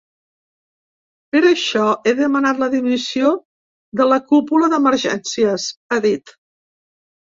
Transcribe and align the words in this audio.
Per 1.35 1.41
això 1.49 1.83
he 1.91 2.15
demanat 2.21 2.63
la 2.65 2.71
dimissió 2.77 3.31
de 4.03 4.11
la 4.15 4.21
cúpula 4.35 4.75
d’emergències, 4.75 5.73
ha 5.97 6.05
dit. 6.13 6.39